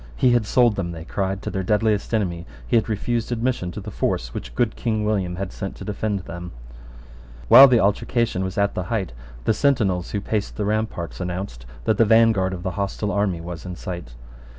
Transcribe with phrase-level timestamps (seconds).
[0.15, 3.79] He had sold them, they cried, to their deadliest enemy: he had refused admission to
[3.79, 6.53] the force which good King William had sent to defend them.
[7.49, 11.99] While the altercation was at the height, the sentinels who paced the ramparts announced that
[11.99, 14.15] the vanguard of the hostile army was in sight.